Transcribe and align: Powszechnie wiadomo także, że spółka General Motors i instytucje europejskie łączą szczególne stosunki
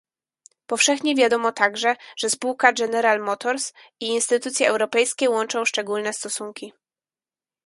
Powszechnie 0.67 1.15
wiadomo 1.15 1.51
także, 1.51 1.95
że 2.17 2.29
spółka 2.29 2.73
General 2.73 3.19
Motors 3.19 3.73
i 3.99 4.07
instytucje 4.07 4.67
europejskie 4.69 5.29
łączą 5.29 5.65
szczególne 5.65 6.13
stosunki 6.13 6.73